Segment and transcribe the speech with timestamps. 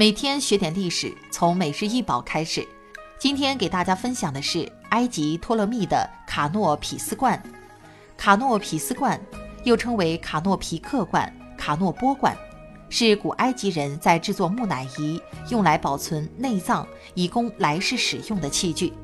[0.00, 2.66] 每天学点历史，从每日一宝开始。
[3.18, 7.38] 今天给大家分享的是埃及托勒密的卡诺匹斯罐。
[8.16, 9.20] 卡诺匹斯罐
[9.62, 12.34] 又称为卡诺皮克罐、卡诺波罐，
[12.88, 18.94] 是古埃及人在制作木乃伊用来保存内脏以供来世使用的器具。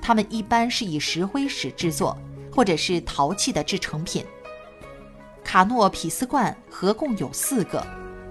[0.00, 2.16] 它们一般是以石灰石制作，
[2.50, 4.24] 或者是陶器的制成品。
[5.44, 7.86] 卡诺匹斯罐合共有四个。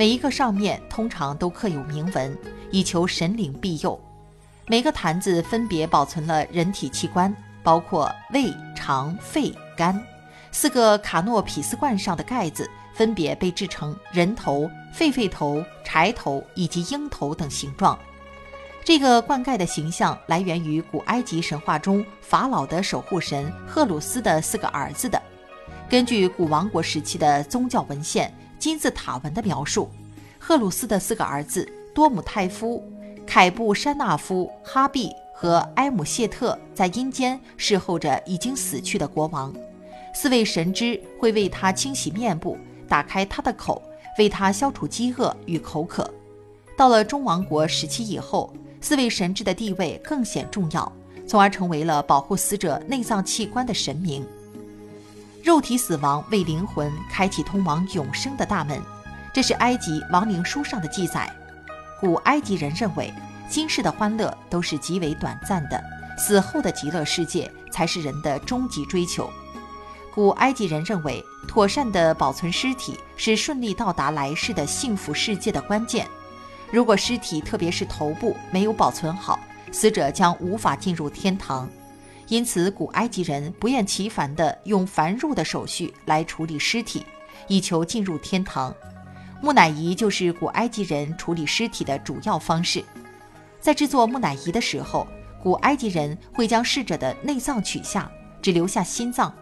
[0.00, 2.34] 每一个上面通常都刻有铭文，
[2.70, 4.00] 以求神灵庇佑。
[4.66, 10.02] 每个坛子分别保存了人体器官，包括胃、肠、肺、肝。
[10.52, 14.62] 四个卡诺匹斯罐上的盖子分别被制成人头、
[14.96, 17.98] 狒狒头、柴头以及鹰头等形状。
[18.82, 25.20] 这个罐盖的形象来源于古埃及神话中法老的守护神赫鲁斯的四个儿子的。
[25.90, 28.34] 根据古王国时期的宗教文献。
[28.60, 29.88] 金字塔文的描述，
[30.38, 32.84] 赫鲁斯的四个儿子多姆泰夫、
[33.26, 39.52] 凯布山纳夫、哈毕和埃姆谢特在阴间侍候着已经死去的国王。
[40.14, 43.80] 四位神之会为他清洗面部，打开他的口，
[44.18, 46.08] 为他消除饥饿与口渴。
[46.76, 50.92] 到了中王国时期以后，四位神之的地位更显重要，
[51.26, 54.26] 从而成为了保护死者内脏器官的神明。
[55.42, 58.80] 肉体死亡为灵魂开启通往永生的大门，
[59.32, 61.30] 这是埃及亡灵书上的记载。
[61.98, 63.12] 古埃及人认为，
[63.48, 65.82] 今世的欢乐都是极为短暂的，
[66.18, 69.30] 死后的极乐世界才是人的终极追求。
[70.14, 76.06] 古埃及人认为，妥善的保存尸体是顺利到达来世的幸福世界的关键。
[76.70, 79.38] 如果尸体，特别是头部没有保存好，
[79.72, 81.68] 死者将无法进入天堂。
[82.30, 87.04] 因此，古埃及人不厌其烦地用繁缛的手续来处理尸体，
[87.48, 88.72] 以求进入天堂。
[89.42, 92.84] 木乃伊就是古埃及人处理尸体的主要方式。
[93.60, 95.08] 在制作木乃伊的时候，
[95.42, 98.08] 古埃及人会将逝者的内脏取下，
[98.40, 99.34] 只留下心脏。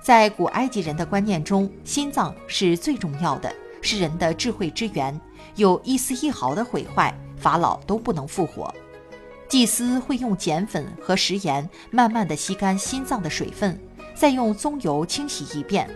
[0.00, 5.20] 在古埃及人的观念中，心脏是最重要的，是人的智慧之源，
[5.56, 8.74] 有一丝一毫的毁坏，法老都不能复活。
[9.52, 13.78] 祭司会用碱粉和食盐慢慢地吸干心脏的水分，
[14.14, 15.86] 再用棕油清洗一遍，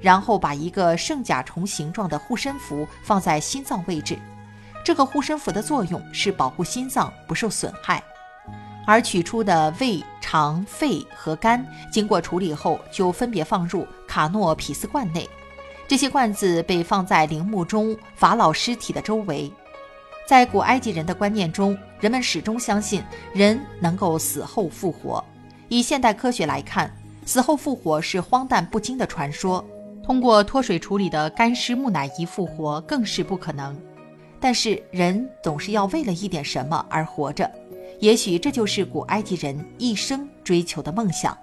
[0.00, 4.18] 然后把一个圣甲虫形状的护身符放在心脏位置。
[4.84, 8.02] 这个护身符的作用是保护心脏不受损害。
[8.84, 15.30] 而取出的胃、肠、肺和肝经过处理后，就分别放入卡诺匹斯罐内。
[15.86, 19.52] 这些罐子被放在陵墓中法老尸体的周围。
[20.26, 23.02] 在古埃及人的观念中，人们始终相信
[23.34, 25.22] 人能够死后复活。
[25.68, 26.90] 以现代科学来看，
[27.26, 29.64] 死后复活是荒诞不经的传说。
[30.02, 33.76] 通过脱水处理的干尸木乃伊复活更是不可能。
[34.38, 37.50] 但是人总是要为了一点什么而活着，
[38.00, 41.36] 也许这就是古埃及人一生追求的梦想。